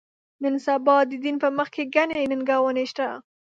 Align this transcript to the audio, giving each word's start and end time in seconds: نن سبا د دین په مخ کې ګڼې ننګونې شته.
نن 0.43 0.55
سبا 0.65 0.95
د 1.09 1.11
دین 1.23 1.35
په 1.43 1.49
مخ 1.57 1.67
کې 1.75 1.83
ګڼې 1.95 2.29
ننګونې 2.31 2.85
شته. 2.91 3.07